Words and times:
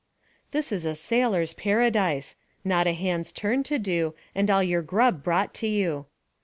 This 0.49 0.71
is 0.71 0.83
a 0.83 0.95
sailor's 0.95 1.53
paradise, 1.53 2.35
not 2.65 2.87
a 2.87 2.93
hand's 2.93 3.31
turn 3.31 3.61
to 3.61 3.77
do, 3.77 4.15
and 4.33 4.49
all 4.49 4.63
your 4.63 4.81
grub 4.81 5.21
brought 5.21 5.53
to 5.53 5.67
you. 5.67 6.07